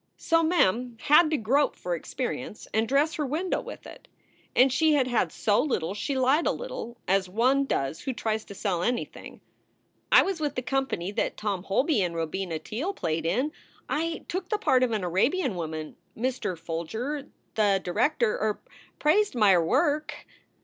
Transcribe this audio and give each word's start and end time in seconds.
So 0.17 0.41
Mem 0.41 0.97
had 1.01 1.29
to 1.29 1.37
grope 1.37 1.75
for 1.75 1.93
experience 1.93 2.67
and 2.73 2.87
dress 2.89 3.13
her 3.13 3.25
window 3.27 3.61
with 3.61 3.85
it. 3.85 4.07
And 4.55 4.73
she 4.73 4.93
had 4.95 5.05
had 5.07 5.31
so 5.31 5.61
little 5.61 5.93
she 5.93 6.17
lied 6.17 6.47
a 6.47 6.51
little, 6.51 6.97
as 7.07 7.29
one 7.29 7.65
does 7.65 8.01
who 8.01 8.11
tries 8.11 8.43
to 8.45 8.55
sell 8.55 8.81
anything: 8.81 9.41
"I 10.11 10.23
was 10.23 10.39
with 10.41 10.55
the 10.55 10.63
company 10.63 11.11
that 11.11 11.37
Tom 11.37 11.61
Holby 11.65 12.01
and 12.01 12.15
Robina 12.15 12.57
Teele 12.57 12.95
played 12.95 13.27
in. 13.27 13.51
I 13.87 14.25
took 14.27 14.49
the 14.49 14.57
part 14.57 14.81
of 14.81 14.89
an 14.91 15.03
Arabian 15.03 15.53
woman. 15.53 15.95
Mr. 16.17 16.57
Folger, 16.57 17.27
the 17.53 17.79
director 17.83 18.39
er 18.41 18.59
praised 18.97 19.35
my 19.35 19.53
er 19.53 19.63
work." 19.63 20.15